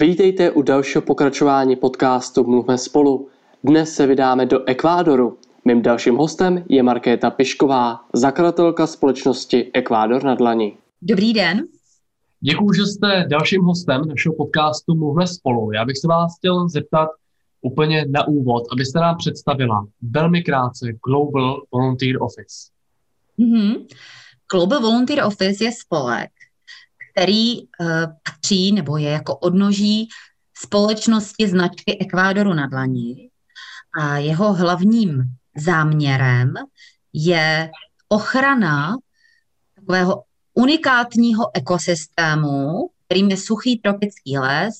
[0.00, 3.28] Vítejte u dalšího pokračování podcastu Mluvme spolu.
[3.64, 5.38] Dnes se vydáme do Ekvádoru.
[5.64, 10.76] Mým dalším hostem je Markéta Pišková, zakladatelka společnosti Ekvádor na dlani.
[11.02, 11.62] Dobrý den.
[12.40, 15.72] Děkuji, že jste dalším hostem našeho podcastu Mluvme spolu.
[15.72, 17.08] Já bych se vás chtěl zeptat
[17.62, 22.70] úplně na úvod, abyste nám představila velmi krátce Global Volunteer Office.
[23.38, 23.86] Mm-hmm.
[24.52, 26.30] Global Volunteer Office je spolek,
[27.14, 27.66] který uh,
[28.22, 30.08] patří nebo je jako odnoží
[30.56, 33.30] společnosti značky Ekvádoru na dlani
[34.00, 35.22] a jeho hlavním
[35.56, 36.54] záměrem
[37.12, 37.70] je
[38.08, 38.96] ochrana
[39.74, 40.22] takového
[40.54, 44.74] unikátního ekosystému, kterým je suchý tropický les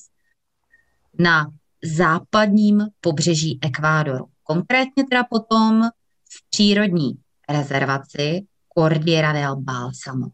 [1.19, 1.47] na
[1.83, 4.25] západním pobřeží Ekvádoru.
[4.43, 5.81] Konkrétně teda potom
[6.29, 7.13] v přírodní
[7.49, 8.45] rezervaci
[8.77, 10.27] Cordillera del Balsamo.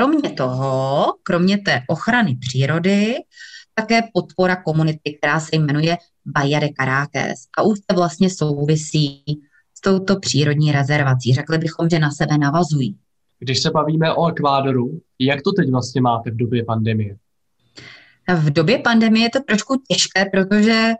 [0.00, 3.14] Kromě toho, kromě té ochrany přírody,
[3.74, 9.24] také podpora komunity, která se jmenuje Bahia de Caracas a už to vlastně souvisí
[9.74, 11.34] s touto přírodní rezervací.
[11.34, 12.96] Řekli bychom, že na sebe navazují.
[13.38, 17.16] Když se bavíme o Ekvádoru, jak to teď vlastně máte v době pandemie?
[18.36, 20.92] V době pandemie je to trošku těžké, protože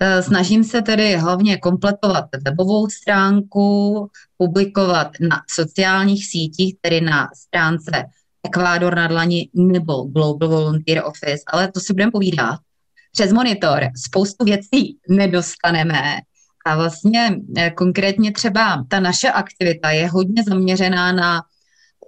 [0.00, 8.04] eh, snažím se tedy hlavně kompletovat webovou stránku, publikovat na sociálních sítích, tedy na stránce
[8.46, 12.58] Ekvádor na dlani nebo Global Volunteer Office, ale to si budeme povídat.
[13.12, 16.20] Přes monitor spoustu věcí nedostaneme
[16.66, 21.42] a vlastně eh, konkrétně třeba ta naše aktivita je hodně zaměřená na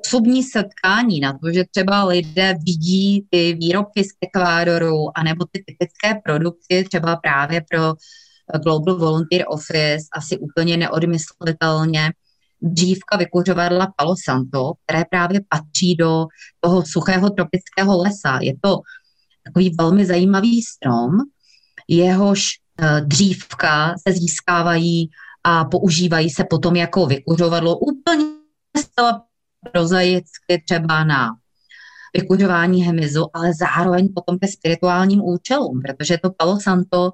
[0.07, 6.21] osobní setkání, na to, že třeba lidé vidí ty výrobky z Ekvádoru anebo ty typické
[6.25, 7.95] produkty třeba právě pro
[8.59, 12.13] Global Volunteer Office asi úplně neodmyslitelně
[12.63, 16.27] dřívka vykuřovadla Palo Santo, které právě patří do
[16.61, 18.39] toho suchého tropického lesa.
[18.43, 18.81] Je to
[19.45, 21.11] takový velmi zajímavý strom,
[21.89, 22.43] jehož
[22.81, 25.11] eh, dřívka se získávají
[25.45, 28.25] a používají se potom jako vykuřovadlo úplně
[28.79, 29.25] zcela
[29.73, 31.31] prozaicky třeba na
[32.17, 37.11] vykuřování hemizu, ale zároveň potom ke spirituálním účelům, protože to Palo Santo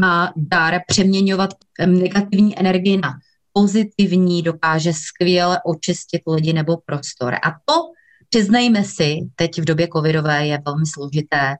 [0.00, 1.50] má dar přeměňovat
[1.86, 3.18] negativní energii na
[3.52, 7.34] pozitivní, dokáže skvěle očistit lidi nebo prostor.
[7.34, 7.74] A to,
[8.28, 11.56] přiznejme si, teď v době covidové je velmi složité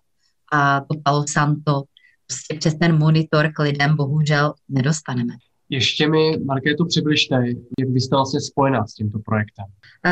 [0.52, 1.82] a to Palo Santo
[2.26, 5.34] prostě přes ten monitor k lidem bohužel nedostaneme.
[5.70, 7.34] Ještě mi, Markétu, přibližte,
[7.80, 9.64] jak vy jste vlastně spojená s tímto projektem.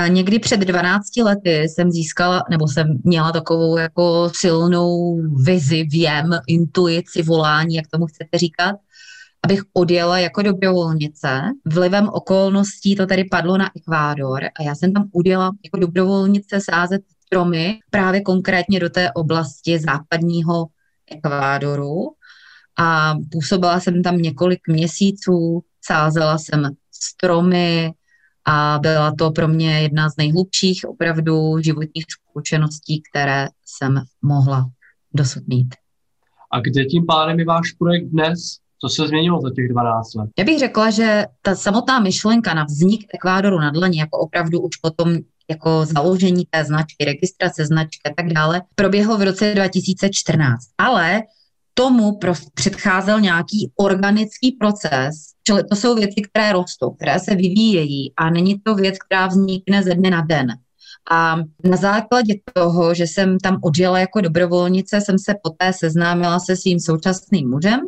[0.08, 7.22] Někdy před 12 lety jsem získala, nebo jsem měla takovou jako silnou vizi, věm, intuici,
[7.22, 8.76] volání, jak tomu chcete říkat,
[9.46, 11.40] abych odjela jako dobrovolnice.
[11.66, 17.02] Vlivem okolností to tady padlo na Ekvádor a já jsem tam odjela jako dobrovolnice sázet
[17.26, 20.66] stromy právě konkrétně do té oblasti západního
[21.10, 22.04] Ekvádoru
[22.78, 27.92] a působila jsem tam několik měsíců, sázela jsem stromy
[28.44, 34.70] a byla to pro mě jedna z nejhlubších opravdu životních zkušeností, které jsem mohla
[35.14, 35.74] dosud mít.
[36.52, 38.65] A kde tím pádem je váš projekt dnes?
[38.80, 40.30] Co se změnilo za těch 12 let?
[40.38, 44.76] Já bych řekla, že ta samotná myšlenka na vznik Ekvádoru na dlaní, jako opravdu už
[44.76, 45.16] potom
[45.50, 50.58] jako založení té značky, registrace značky a tak dále, proběhlo v roce 2014.
[50.78, 51.22] Ale
[51.74, 52.18] tomu
[52.54, 55.14] předcházel nějaký organický proces,
[55.46, 59.82] čili to jsou věci, které rostou, které se vyvíjejí a není to věc, která vznikne
[59.82, 60.48] ze dne na den.
[61.10, 66.56] A na základě toho, že jsem tam odjela jako dobrovolnice, jsem se poté seznámila se
[66.56, 67.80] svým současným mužem,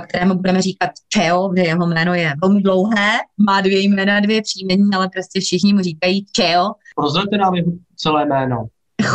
[0.00, 3.10] kterému budeme říkat Čeo, kde jeho jméno je velmi dlouhé,
[3.46, 6.72] má dvě jména, dvě příjmení, ale prostě všichni mu říkají Čeo.
[6.96, 8.66] Prozraďte nám jeho celé jméno.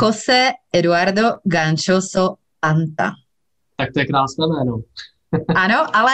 [0.01, 3.11] Jose Eduardo Ganchoso Anta
[3.79, 4.79] tak to je krásné jméno.
[5.55, 6.13] ano, ale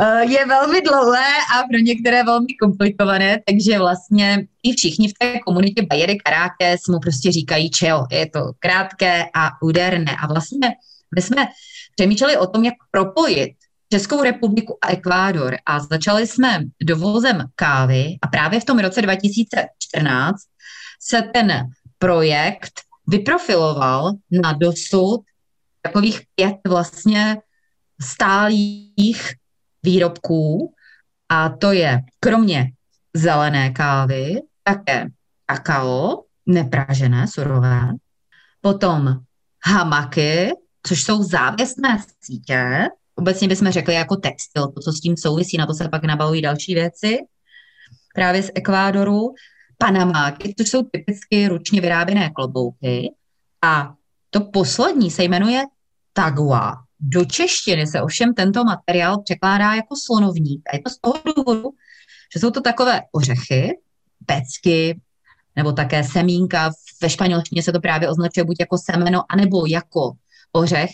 [0.00, 5.38] uh, je velmi dlouhé a pro některé velmi komplikované, takže vlastně i všichni v té
[5.46, 8.06] komunitě Bajedy Caracas mu prostě říkají čeho.
[8.10, 10.16] Je to krátké a úderné.
[10.22, 10.68] A vlastně
[11.16, 11.46] my jsme
[11.96, 13.52] přemýšleli o tom, jak propojit
[13.94, 20.36] Českou republiku a Ekvádor a začali jsme dovozem kávy a právě v tom roce 2014
[21.00, 21.62] se ten
[21.98, 22.72] projekt
[23.06, 24.12] vyprofiloval
[24.42, 25.20] na dosud
[25.82, 27.36] takových pět vlastně
[28.02, 29.32] stálých
[29.82, 30.74] výrobků
[31.28, 32.70] a to je kromě
[33.16, 35.06] zelené kávy také
[35.46, 37.88] kakao, nepražené, surové,
[38.60, 39.20] potom
[39.66, 40.50] hamaky,
[40.86, 45.66] což jsou závěsné sítě, obecně bychom řekli jako textil, to, co s tím souvisí, na
[45.66, 47.18] to se pak nabalují další věci,
[48.14, 49.34] právě z Ekvádoru,
[49.78, 53.14] panamáky, což jsou typicky ručně vyráběné klobouky
[53.64, 53.94] a
[54.30, 55.62] to poslední se jmenuje
[56.12, 56.74] tagua.
[57.00, 60.62] Do češtiny se ovšem tento materiál překládá jako slonovník.
[60.72, 61.70] A je to z toho důvodu,
[62.34, 63.78] že jsou to takové ořechy,
[64.26, 65.00] pecky,
[65.56, 66.70] nebo také semínka.
[67.02, 70.12] Ve španělštině se to právě označuje buď jako semeno, anebo jako
[70.52, 70.90] ořech.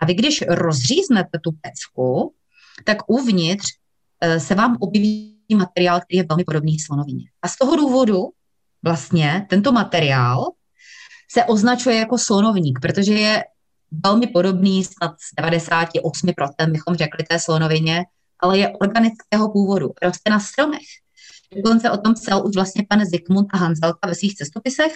[0.00, 2.34] A vy, když rozříznete tu pecku,
[2.84, 3.66] tak uvnitř
[4.20, 7.24] eh, se vám objeví materiál, který je velmi podobný slonovině.
[7.42, 8.28] A z toho důvodu
[8.82, 10.44] vlastně tento materiál
[11.30, 13.44] se označuje jako slonovník, protože je
[14.04, 18.04] velmi podobný, snad z 98% bychom řekli té slonovině,
[18.40, 19.90] ale je organického původu.
[20.02, 20.86] Roste na stromech.
[21.56, 24.92] Dokonce o tom psal už vlastně pan Zikmund a Hanzelka ve svých cestopisech.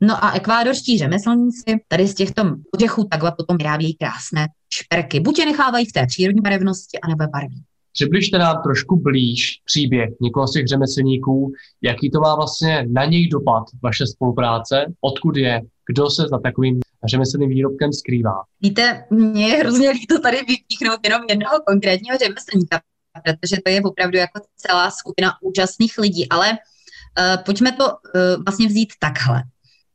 [0.00, 2.42] No a ekvádorští řemeslníci tady z těchto
[2.74, 5.20] ořechů takhle potom vyrábějí krásné šperky.
[5.20, 7.64] Buď je nechávají v té přírodní barevnosti, anebo barví.
[7.92, 11.52] Přibližte nám trošku blíž příběh někoho z těch řemeslníků,
[11.82, 15.60] jaký to má vlastně na něj dopad, vaše spolupráce, odkud je,
[15.92, 16.80] kdo se za takovým
[17.10, 18.34] řemeslným výrobkem skrývá.
[18.60, 22.80] Víte, mě je hrozně líto tady vypíchnout jenom jednoho konkrétního řemeslníka,
[23.24, 28.66] protože to je opravdu jako celá skupina úžasných lidí, ale uh, pojďme to uh, vlastně
[28.66, 29.42] vzít takhle.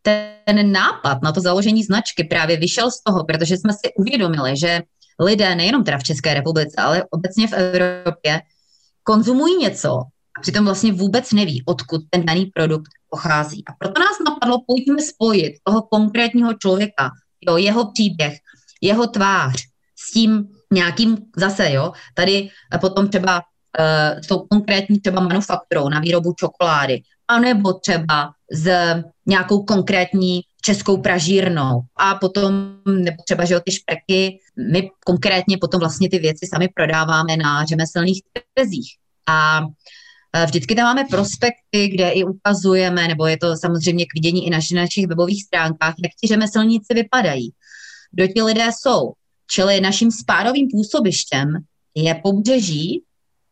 [0.03, 4.81] Ten nápad na to založení značky právě vyšel z toho, protože jsme si uvědomili, že
[5.19, 8.41] lidé, nejenom teda v České republice, ale obecně v Evropě,
[9.03, 9.89] konzumují něco
[10.37, 13.63] a přitom vlastně vůbec neví, odkud ten daný produkt pochází.
[13.67, 17.11] A proto nás napadlo, pojďme spojit toho konkrétního člověka,
[17.47, 18.33] jo, jeho příběh,
[18.81, 19.63] jeho tvář
[19.95, 22.49] s tím nějakým zase, jo, tady
[22.81, 23.41] potom třeba
[23.79, 27.01] uh, s tou konkrétní třeba manufakturou na výrobu čokolády,
[27.35, 28.69] anebo třeba s
[29.25, 32.53] nějakou konkrétní českou pražírnou a potom,
[32.85, 34.39] nebo třeba, že ty špeky,
[34.71, 38.21] my konkrétně potom vlastně ty věci sami prodáváme na řemeslných
[38.53, 38.95] trzích.
[39.27, 39.61] A
[40.35, 44.49] e, Vždycky tam máme prospekty, kde i ukazujeme, nebo je to samozřejmě k vidění i
[44.49, 47.51] na našich webových stránkách, jak ti řemeslníci vypadají,
[48.11, 49.13] kdo ti lidé jsou.
[49.51, 51.47] Čili naším spádovým působištěm
[51.95, 53.03] je pobřeží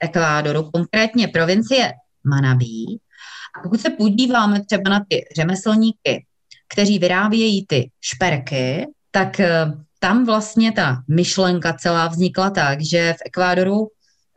[0.04, 1.92] Ekvádoru, konkrétně provincie
[2.24, 3.00] Manabí.
[3.58, 6.26] A pokud se podíváme třeba na ty řemeslníky,
[6.74, 13.22] kteří vyrábějí ty šperky, tak eh, tam vlastně ta myšlenka celá vznikla tak, že v
[13.26, 13.88] Ekvádoru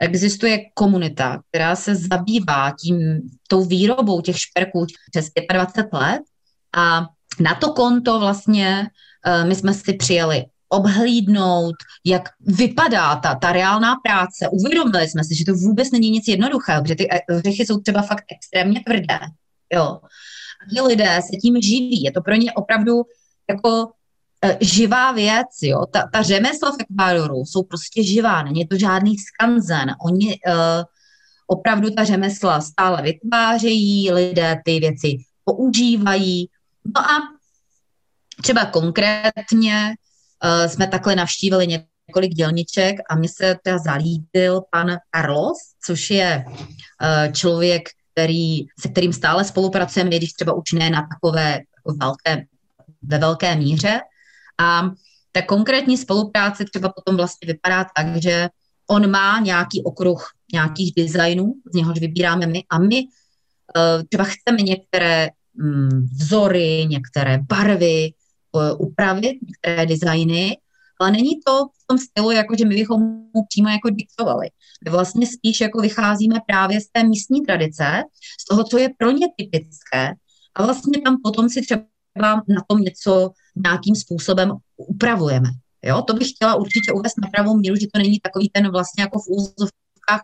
[0.01, 6.23] existuje komunita, která se zabývá tím, tou výrobou těch šperků přes 25 let.
[6.77, 7.07] A
[7.41, 8.89] na to konto vlastně
[9.27, 10.45] uh, my jsme si přijeli
[10.75, 11.75] obhlídnout,
[12.05, 14.49] jak vypadá ta, ta reálná práce.
[14.53, 18.25] Uvědomili jsme si, že to vůbec není nic jednoduchého, protože ty ořechy jsou třeba fakt
[18.33, 19.19] extrémně tvrdé.
[19.73, 20.01] Jo.
[20.63, 22.03] A ti lidé se tím živí.
[22.03, 23.03] Je to pro ně opravdu
[23.51, 23.91] jako
[24.45, 25.87] e, živá věc, jo.
[25.91, 29.95] Ta, ta řemesla v Ekvádoru jsou prostě živá, není to žádný skanzen.
[30.07, 30.39] Oni e,
[31.47, 36.49] opravdu ta řemesla stále vytvářejí, lidé ty věci používají.
[36.97, 37.19] No a
[38.43, 39.95] třeba konkrétně
[40.45, 46.45] uh, jsme takhle navštívili několik dělniček a mně se teda zalíbil pan Carlos, což je
[46.47, 51.61] uh, člověk, který, se kterým stále spolupracujeme, když třeba už ne na takové
[52.01, 52.45] velké,
[53.03, 54.01] ve velké míře.
[54.61, 54.91] A
[55.33, 58.49] ta konkrétní spolupráce třeba potom vlastně vypadá tak, že
[58.91, 64.63] on má nějaký okruh nějakých designů, z něhož vybíráme my a my uh, třeba chceme
[64.63, 65.29] některé
[65.63, 68.11] um, vzory, některé barvy,
[68.79, 70.59] upravit, některé designy,
[71.01, 73.01] ale není to v tom stylu, jako že my bychom
[73.35, 74.49] mu přímo jako diktovali.
[74.85, 78.03] My vlastně spíš jako vycházíme právě z té místní tradice,
[78.41, 80.15] z toho, co je pro ně typické
[80.55, 81.83] a vlastně tam potom si třeba
[82.49, 85.49] na tom něco nějakým způsobem upravujeme.
[85.85, 89.03] Jo, to bych chtěla určitě uvést na pravou míru, že to není takový ten vlastně
[89.03, 90.23] jako v úzovkách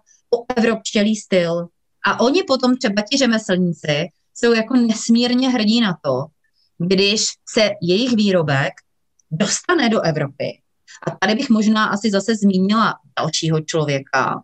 [0.57, 1.69] evropštělý styl.
[2.07, 6.25] A oni potom třeba ti řemeslníci jsou jako nesmírně hrdí na to,
[6.87, 8.73] když se jejich výrobek
[9.31, 10.61] dostane do Evropy.
[11.07, 14.43] A tady bych možná asi zase zmínila dalšího člověka,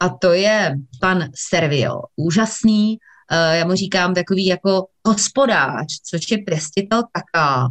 [0.00, 2.00] a to je pan Servio.
[2.16, 2.98] Úžasný,
[3.32, 7.68] uh, já mu říkám takový jako hospodář, což je pěstitel kaká.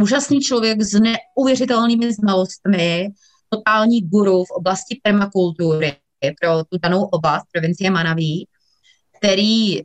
[0.00, 3.08] Úžasný člověk s neuvěřitelnými znalostmi,
[3.48, 5.96] totální guru v oblasti permakultury
[6.40, 8.48] pro tu danou oblast provincie Manaví
[9.18, 9.84] který uh,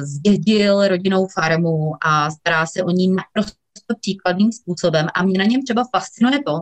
[0.00, 3.56] zdědil rodinnou farmu a stará se o ní naprosto
[4.00, 5.06] příkladným způsobem.
[5.14, 6.60] A mě na něm třeba fascinuje to,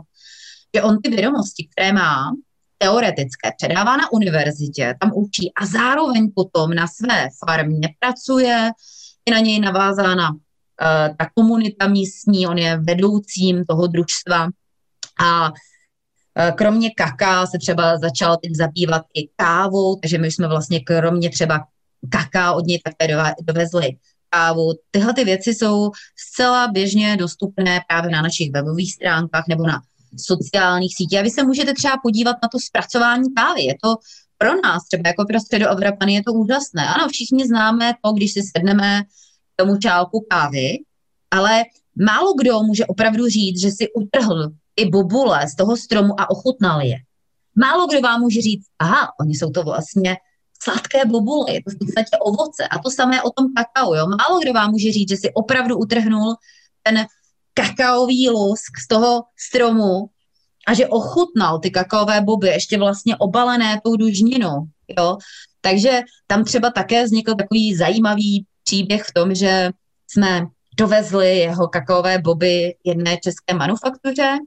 [0.76, 2.33] že on ty vědomosti, které má,
[2.78, 8.71] teoretické, předává na univerzitě, tam učí a zároveň potom na své farmě pracuje,
[9.28, 10.38] je na něj navázána uh,
[11.18, 14.49] ta komunita místní, on je vedoucím toho družstva
[15.21, 15.52] a
[16.38, 21.30] eh, Kromě kaká se třeba začal teď zabývat i kávou, takže my jsme vlastně kromě
[21.30, 21.66] třeba
[22.11, 23.96] kaká od něj také dovezli
[24.30, 24.73] kávu.
[24.90, 29.80] Tyhle ty věci jsou zcela běžně dostupné právě na našich webových stránkách nebo na
[30.20, 31.18] sociálních sítí.
[31.18, 33.62] A vy se můžete třeba podívat na to zpracování kávy.
[33.62, 33.96] Je to
[34.38, 36.88] pro nás, třeba jako pro středoevropany, je to úžasné.
[36.88, 39.02] Ano, všichni známe to, když si sedneme
[39.56, 40.78] tomu čálku kávy,
[41.30, 41.62] ale
[42.06, 46.80] málo kdo může opravdu říct, že si utrhl i bobule z toho stromu a ochutnal
[46.80, 46.96] je.
[47.54, 50.16] Málo kdo vám může říct, aha, oni jsou to vlastně
[50.62, 52.68] sladké bobule, je to v podstatě ovoce.
[52.68, 53.94] A to samé o tom kakao.
[53.94, 54.06] Jo?
[54.06, 56.34] Málo kdo vám může říct, že si opravdu utrhnul
[56.82, 57.06] ten
[57.54, 60.11] kakaový lusk z toho stromu
[60.66, 64.64] a že ochutnal ty kakaové boby, ještě vlastně obalené tou dužninou.
[64.99, 65.18] Jo?
[65.61, 69.70] Takže tam třeba také vznikl takový zajímavý příběh v tom, že
[70.11, 70.46] jsme
[70.78, 74.38] dovezli jeho kakaové boby jedné české manufaktuře,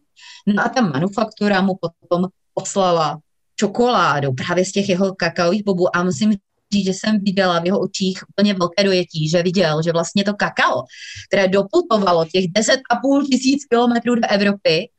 [0.48, 3.20] no a ta manufaktura mu potom poslala
[3.60, 6.32] čokoládu právě z těch jeho kakaových bobů a musím
[6.74, 10.34] říct, že jsem viděla v jeho očích úplně velké dojetí, že viděl, že vlastně to
[10.34, 10.84] kakao,
[11.28, 14.90] které doputovalo těch 10,5 tisíc kilometrů do Evropy,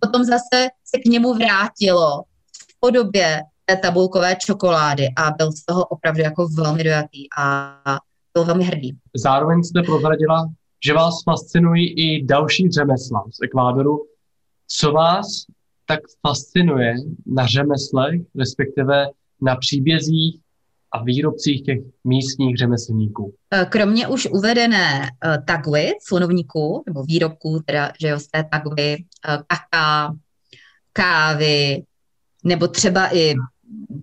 [0.00, 2.22] potom zase se k němu vrátilo
[2.70, 7.80] v podobě té tabulkové čokolády a byl z toho opravdu jako velmi dojatý a
[8.34, 8.96] byl velmi hrdý.
[9.16, 10.48] Zároveň jste prozradila,
[10.86, 13.98] že vás fascinují i další řemesla z Ekvádoru.
[14.68, 15.26] Co vás
[15.88, 16.94] tak fascinuje
[17.26, 19.06] na řemeslech, respektive
[19.42, 20.40] na příbězích
[20.92, 23.34] a výrobcích těch místních řemeslníků?
[23.50, 28.96] Eh, kromě už uvedené uh, tagvy, slunovníků, nebo výrobků, teda, že jo, z té tagvy,
[28.98, 30.16] uh, kaká,
[30.92, 31.82] kávy,
[32.44, 33.34] nebo třeba i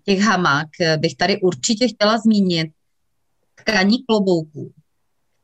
[0.04, 2.72] těch hamak, bych tady určitě chtěla zmínit
[3.56, 4.72] tkaní klobouků,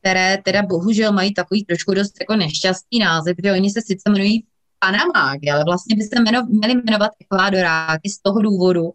[0.00, 4.44] které teda bohužel mají takový trošku dost jako nešťastný název, protože oni se sice jmenují
[4.82, 8.90] Panamáky, ale vlastně by se jmeno, měli jmenovat Ekvádoráky z toho důvodu,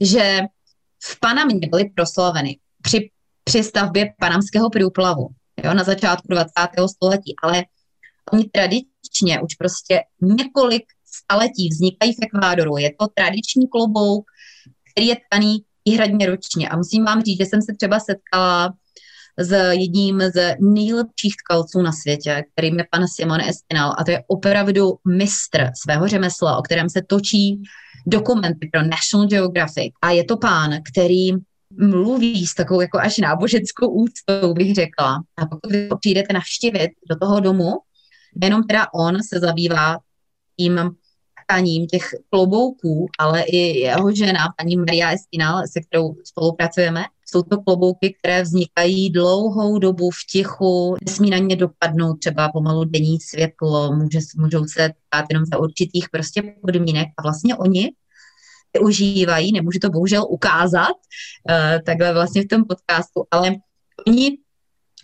[0.00, 0.40] že
[1.04, 3.10] v Panamě byly proslaveny při,
[3.44, 5.28] při stavbě panamského průplavu
[5.64, 6.52] jo, na začátku 20.
[6.94, 7.64] století, ale
[8.32, 12.76] oni tradičně už prostě několik staletí vznikají v Ekvádoru.
[12.76, 14.24] Je to tradiční klobouk,
[14.92, 16.68] který je tkaný výhradně ročně.
[16.68, 18.74] A musím vám říct, že jsem se třeba setkala
[19.38, 24.24] s jedním z nejlepších tkalců na světě, kterým je pan Simon Espinal a to je
[24.26, 27.62] opravdu mistr svého řemesla, o kterém se točí
[28.06, 31.30] dokumenty pro National Geographic a je to pán, který
[31.78, 35.22] mluví s takovou jako až náboženskou úctou, bych řekla.
[35.36, 37.72] A pokud vy přijdete navštívit do toho domu,
[38.36, 39.98] nejenom teda on se zabývá
[40.56, 40.80] tím
[41.44, 47.62] tkaním těch klobouků, ale i jeho žena, paní Maria Espinal, se kterou spolupracujeme, jsou to
[47.62, 53.92] klobouky, které vznikají dlouhou dobu v tichu, nesmí na ně dopadnout třeba pomalu denní světlo,
[53.92, 57.90] může, můžou se tkat jenom za určitých prostě podmínek a vlastně oni
[58.74, 63.50] využívají, nemůžu to bohužel ukázat uh, takhle vlastně v tom podcastu, ale
[64.06, 64.38] oni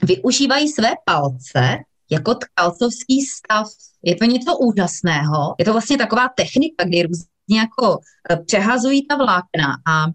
[0.02, 1.78] využívají své palce
[2.10, 3.66] jako tkalcovský stav.
[4.02, 5.54] Je to něco úžasného.
[5.58, 7.98] Je to vlastně taková technika, kdy různě jako
[8.30, 10.06] eh, přehazují ta vlákna a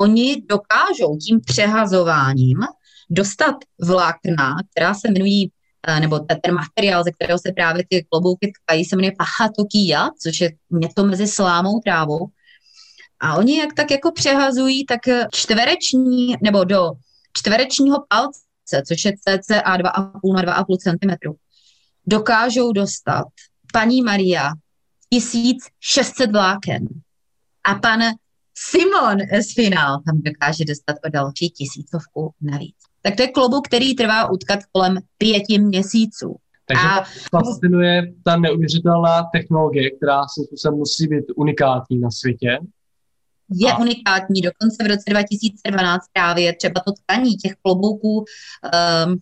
[0.00, 2.58] oni dokážou tím přehazováním
[3.10, 5.52] dostat vlákna, která se jmenují
[5.88, 10.40] eh, nebo ten materiál, ze kterého se právě ty klobouky tkají, se jmenuje pachatokia, což
[10.40, 12.26] je něco mezi slámou trávou.
[13.20, 15.00] A oni jak tak jako přehazují, tak
[15.32, 16.90] čtvereční, nebo do
[17.36, 21.34] čtverečního palce, což je cca 2,5 na 2,5 cm,
[22.06, 23.24] dokážou dostat
[23.72, 24.52] paní Maria
[25.10, 26.84] 1600 vláken.
[27.64, 28.00] A pan
[28.54, 32.76] Simon Esfinal tam dokáže dostat o další tisícovku navíc.
[33.02, 36.36] Tak to je klobouk, který trvá utkat kolem pěti měsíců.
[36.66, 37.04] Takže a...
[37.30, 40.22] fascinuje ta neuvěřitelná technologie, která
[40.56, 42.58] se musí být unikátní na světě.
[43.52, 43.78] Je a...
[43.78, 48.24] unikátní, dokonce v roce 2012 právě třeba to tkaní těch klobouků
[49.06, 49.18] um,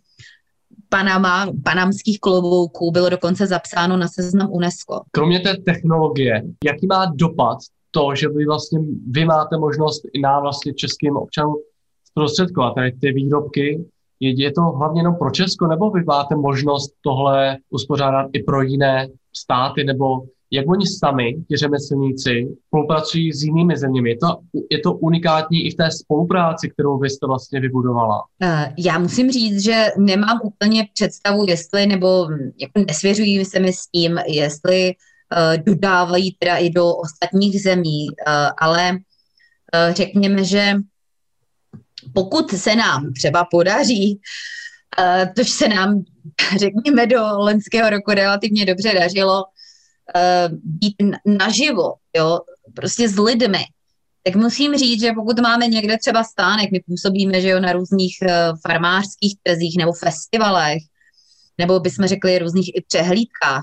[0.88, 5.00] Panama, panamských klobouků bylo dokonce zapsáno na seznam UNESCO.
[5.10, 7.58] Kromě té technologie, jaký má dopad
[7.94, 8.78] to, že vy vlastně
[9.10, 11.56] vy máte možnost i nám vlastně českým občanům
[12.04, 13.84] zprostředkovat tady ty výrobky,
[14.20, 18.62] je, je to hlavně jenom pro Česko, nebo vy máte možnost tohle uspořádat i pro
[18.62, 24.10] jiné státy, nebo jak oni sami, ti řemeslníci, spolupracují s jinými zeměmi.
[24.10, 24.38] Je to,
[24.70, 28.22] je to unikátní i v té spolupráci, kterou vy jste vlastně vybudovala.
[28.42, 32.28] Eh, já musím říct, že nemám úplně představu, jestli, nebo
[32.60, 34.92] jako nesvěřují se mi s tím, jestli
[35.66, 40.74] dodávají teda i do ostatních zemí, uh, ale uh, řekněme, že
[42.14, 44.20] pokud se nám třeba podaří,
[45.36, 46.04] což se nám,
[46.58, 49.44] řekněme, do loňského roku relativně dobře dařilo,
[50.62, 50.96] být
[51.26, 52.40] naživo, jo,
[52.74, 53.64] prostě s lidmi,
[54.22, 58.16] tak musím říct, že pokud máme někde třeba stánek, my působíme, že jo, na různých
[58.66, 60.82] farmářských trzích nebo festivalech,
[61.58, 63.62] nebo bychom řekli různých i přehlídkách,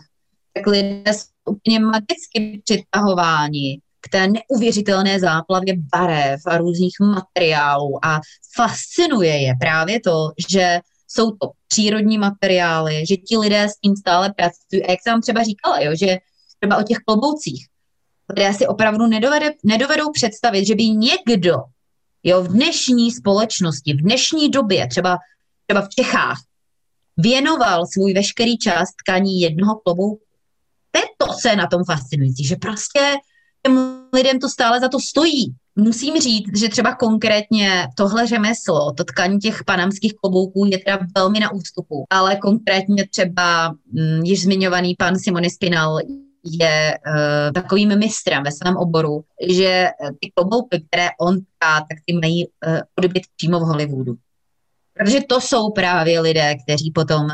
[0.54, 1.14] tak lidé
[1.50, 8.20] úplně magicky přitahováni k té neuvěřitelné záplavě barev a různých materiálů a
[8.56, 14.34] fascinuje je právě to, že jsou to přírodní materiály, že ti lidé s tím stále
[14.34, 14.84] pracují.
[14.84, 16.18] A jak jsem třeba říkala, jo, že
[16.60, 17.68] třeba o těch kloboucích,
[18.30, 21.56] lidé si opravdu nedovede, nedovedou představit, že by někdo
[22.24, 25.18] jo, v dnešní společnosti, v dnešní době, třeba,
[25.68, 26.38] třeba v Čechách,
[27.18, 30.24] věnoval svůj veškerý čas tkaní jednoho klobouku.
[30.92, 33.00] To je to, co je na tom fascinující, že prostě
[33.66, 35.56] těm lidem to stále za to stojí.
[35.76, 41.40] Musím říct, že třeba konkrétně tohle řemeslo, to tkaní těch panamských klobouků je teda velmi
[41.40, 46.00] na ústupu, ale konkrétně třeba hm, již zmiňovaný pan Simony Spinal
[46.44, 49.88] je uh, takovým mistrem ve svém oboru, že
[50.20, 54.16] ty klobouky, které on tká, tak ty mají uh, odbyt přímo v Hollywoodu.
[54.94, 57.28] Protože to jsou právě lidé, kteří potom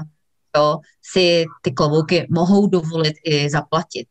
[0.55, 0.77] to,
[1.13, 4.07] si ty klobouky mohou dovolit i zaplatit.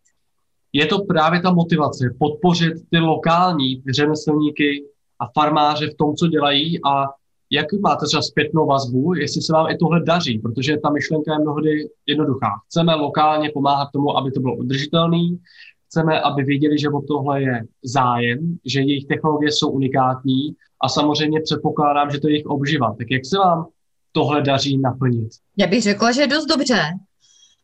[0.72, 4.84] Je to právě ta motivace, podpořit ty lokální řemeslníky
[5.18, 7.04] a farmáře v tom, co dělají a
[7.50, 11.38] jak máte třeba zpětnou vazbu, jestli se vám i tohle daří, protože ta myšlenka je
[11.38, 12.50] mnohdy jednoduchá.
[12.66, 15.38] Chceme lokálně pomáhat tomu, aby to bylo udržitelný,
[15.86, 21.40] chceme, aby věděli, že o tohle je zájem, že jejich technologie jsou unikátní a samozřejmě
[21.40, 22.94] předpokládám, že to je jejich obživa.
[22.98, 23.66] Tak jak se vám
[24.16, 25.28] tohle daří naplnit?
[25.56, 26.82] Já bych řekla, že dost dobře.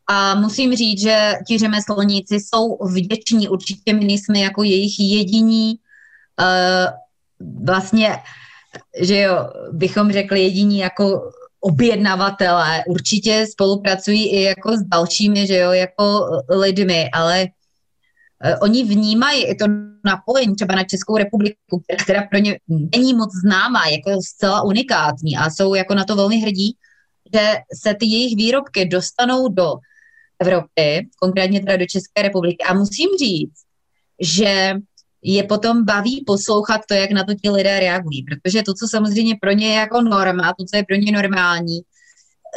[0.07, 3.49] A musím říct, že ti řemeslníci jsou vděční.
[3.49, 5.75] Určitě my jsme jako jejich jediní
[6.41, 8.17] uh, vlastně,
[9.01, 11.31] že jo, bychom řekli jediní jako
[11.61, 12.85] objednavatelé.
[12.89, 17.49] Určitě spolupracují i jako s dalšími, že jo, jako lidmi, ale
[18.63, 19.65] oni vnímají i to
[20.05, 25.51] napojení třeba na Českou republiku, která pro ně není moc známá, jako zcela unikátní a
[25.51, 26.77] jsou jako na to velmi hrdí,
[27.35, 29.75] že se ty jejich výrobky dostanou do
[30.39, 32.65] Evropy, konkrétně teda do České republiky.
[32.69, 33.61] A musím říct,
[34.21, 34.75] že
[35.23, 39.37] je potom baví poslouchat to, jak na to ti lidé reagují, protože to, co samozřejmě
[39.41, 41.81] pro ně je jako norma, to, co je pro ně normální,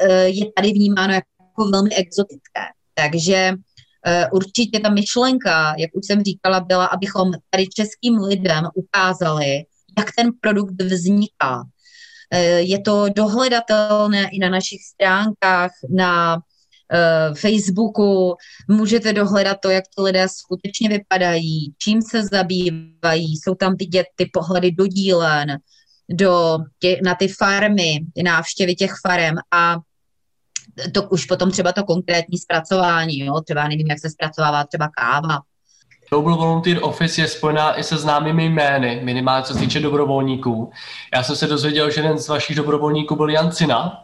[0.04, 2.62] eh, je tady vnímáno jako velmi exotické.
[2.94, 3.56] Takže eh,
[4.32, 9.64] určitě ta myšlenka, jak už jsem říkala, byla, abychom tady českým lidem ukázali,
[9.98, 11.64] jak ten produkt vzniká.
[12.34, 18.36] Eh, je to dohledatelné i na našich stránkách, na uh, Facebooku,
[18.68, 24.30] můžete dohledat to, jak ty lidé skutečně vypadají, čím se zabývají, jsou tam vidět ty
[24.34, 25.58] pohledy do dílen,
[26.10, 29.36] do tě, na ty farmy, návštěvy těch farem.
[29.52, 29.76] A
[30.94, 33.42] to už potom třeba to konkrétní zpracování, jo?
[33.42, 35.40] třeba nevím, jak se zpracovává třeba káva.
[36.10, 40.72] Global Volunteer Office je spojená i se známými jmény, minimálně co se týče dobrovolníků.
[41.16, 44.04] Já jsem se dozvěděl, že jeden z vašich dobrovolníků byl Jancina,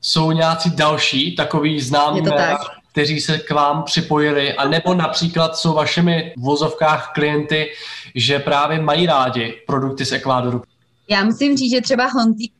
[0.00, 2.58] jsou nějací další takový známí jména,
[2.92, 7.70] kteří se k vám připojili, a nebo například jsou vašimi v vozovkách klienty,
[8.14, 10.62] že právě mají rádi produkty z Ekvádoru?
[11.08, 12.52] Já musím říct, že třeba Honzík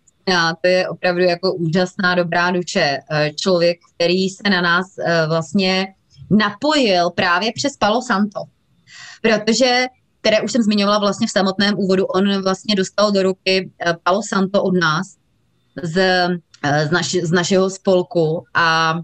[0.63, 2.99] to je opravdu jako úžasná dobrá duše.
[3.11, 5.95] Eh, člověk, který se na nás eh, vlastně
[6.31, 8.41] napojil právě přes Palo Santo.
[9.23, 9.87] Protože,
[10.21, 14.23] které už jsem zmiňovala vlastně v samotném úvodu, on vlastně dostal do ruky eh, Palo
[14.23, 15.07] Santo od nás
[15.83, 16.29] z
[16.89, 18.95] z, naš, z našeho spolku a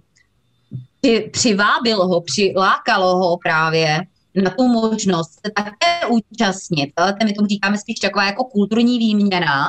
[1.00, 4.00] při, přivábilo ho, přilákalo ho právě
[4.34, 6.92] na tu možnost se také účastnit.
[6.96, 9.68] Ale my tomu říkáme spíš taková jako kulturní výměna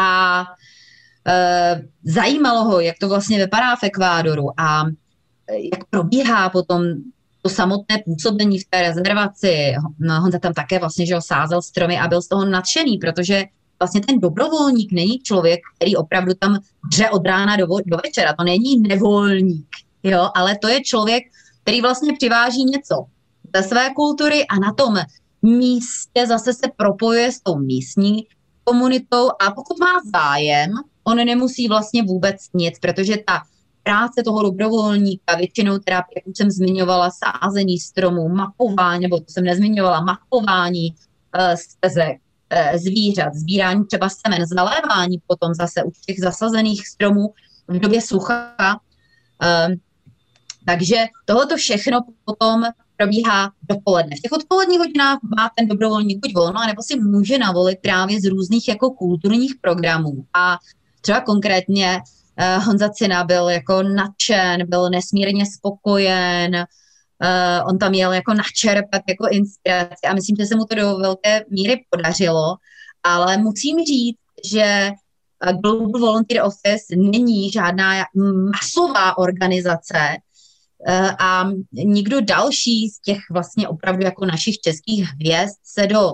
[0.00, 0.44] a
[1.26, 4.84] e, zajímalo ho, jak to vlastně vypadá v Ekvádoru a
[5.72, 6.82] jak probíhá potom
[7.42, 9.74] to samotné působení v té rezervaci.
[9.98, 13.44] No, Honza tam také vlastně že ho sázel stromy a byl z toho nadšený, protože
[13.78, 16.58] vlastně ten dobrovolník není člověk, který opravdu tam
[16.92, 18.34] dře od rána do, do večera.
[18.38, 19.68] To není nevolník,
[20.02, 21.24] jo, ale to je člověk,
[21.62, 23.04] který vlastně přiváží něco
[23.56, 24.96] ze své kultury a na tom
[25.42, 28.26] místě zase se propojuje s tou místní
[28.70, 30.70] komunitou a pokud má zájem,
[31.04, 33.42] on nemusí vlastně vůbec nic, protože ta
[33.82, 39.44] práce toho dobrovolníka, většinou teda, jak už jsem zmiňovala, sázení stromů, mapování, nebo to jsem
[39.44, 42.16] nezmiňovala, mapování uh, stezek,
[42.52, 47.34] Eh, zvířat, sbírání třeba semen, zalévání potom zase u těch zasazených stromů
[47.68, 48.56] v době sucha.
[49.42, 49.74] Ehm,
[50.66, 52.62] takže tohoto všechno potom
[53.00, 54.16] probíhá dopoledne.
[54.16, 58.24] V těch odpoledních hodinách má ten dobrovolník buď volno, nebo si může navolit právě z
[58.24, 60.24] různých jako kulturních programů.
[60.34, 60.58] A
[61.00, 66.64] třeba konkrétně uh, Honza Cina byl jako nadšen, byl nesmírně spokojen,
[67.22, 70.96] Uh, on tam jel jako načerpat jako inspiraci a myslím, že se mu to do
[70.96, 72.56] velké míry podařilo,
[73.02, 74.18] ale musím říct,
[74.52, 74.90] že
[75.62, 77.92] Global Volunteer Office není žádná
[78.52, 80.16] masová organizace, Eh,
[81.18, 86.12] a nikdo další z těch vlastně opravdu jako našich českých hvězd se do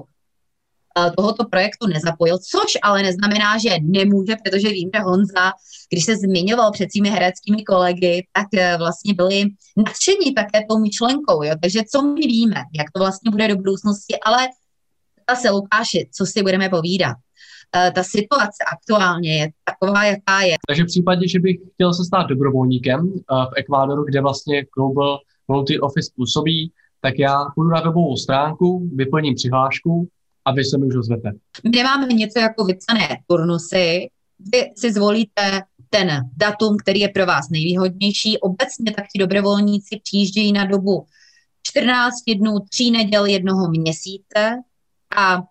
[0.99, 5.53] eh, tohoto projektu nezapojil, což ale neznamená, že nemůže, protože vím, že Honza,
[5.93, 9.45] když se zmiňoval před svými hereckými kolegy, tak eh, vlastně byli
[9.77, 11.55] nadšení také tou myšlenkou, jo?
[11.63, 14.49] takže co my víme, jak to vlastně bude do budoucnosti, ale
[15.35, 17.17] se Lukáši, co si budeme povídat.
[17.77, 20.57] Eh, ta situace aktuálně je taková, jaká je.
[20.69, 25.19] Takže v případě, že bych chtěl se stát dobrovolníkem eh, v Ekvádoru, kde vlastně Global
[25.49, 30.09] Volunteer Office působí, tak já půjdu na webovou stránku, vyplním přihlášku
[30.45, 31.33] a vy se mi už ozvete.
[31.65, 34.09] My nemáme něco jako vypsané turnusy,
[34.53, 38.39] vy si zvolíte ten datum, který je pro vás nejvýhodnější.
[38.39, 41.07] Obecně tak ti dobrovolníci přijíždějí na dobu
[41.63, 44.63] 14 dnů, 3 neděl jednoho měsíce
[45.17, 45.43] a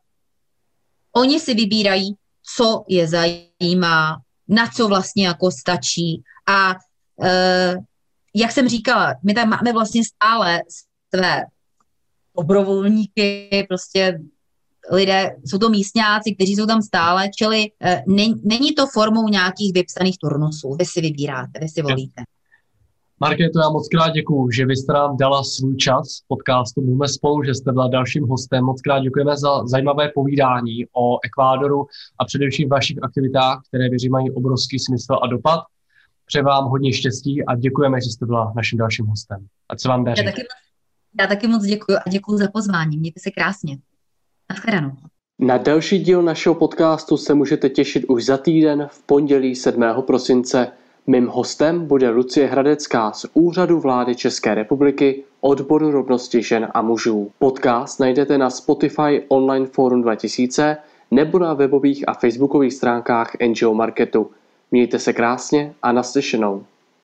[1.16, 2.16] Oni si vybírají,
[2.56, 6.24] co je zajímá, na co vlastně jako stačí.
[6.48, 6.76] A
[7.24, 7.76] e,
[8.36, 10.62] jak jsem říkala, my tam máme vlastně stále
[11.16, 11.44] své
[12.38, 14.20] dobrovolníky, prostě
[14.92, 18.04] lidé, jsou to místňáci, kteří jsou tam stále, čili e,
[18.44, 20.76] není to formou nějakých vypsaných turnusů.
[20.80, 22.24] Vy si vybíráte, vy si volíte.
[23.20, 27.44] Markéto, já moc krát děkuju, že vy jste nám dala svůj čas podcastu Mlume spolu,
[27.44, 28.64] že jste byla dalším hostem.
[28.64, 31.86] Moc krát děkujeme za zajímavé povídání o Ekvádoru
[32.20, 35.60] a především vašich aktivitách, které věřím mají obrovský smysl a dopad.
[36.26, 39.48] Přeji vám hodně štěstí a děkujeme, že jste byla naším dalším hostem.
[39.70, 40.26] Ať se vám daří.
[40.26, 40.42] Já taky,
[41.20, 42.98] já taky moc děkuji a děkuji za pozvání.
[42.98, 43.78] Mějte se krásně.
[44.50, 44.92] Naschledanou.
[45.40, 49.84] Na další díl našeho podcastu se můžete těšit už za týden v pondělí 7.
[50.08, 50.72] prosince
[51.08, 57.32] Mým hostem bude Lucie Hradecká z Úřadu vlády České republiky odboru rovnosti žen a mužů.
[57.40, 60.78] Podcast najdete na Spotify Online Forum 2000
[61.12, 64.32] nebo na webových a facebookových stránkách NGO Marketu.
[64.72, 66.64] Mějte se krásně a naslyšenou.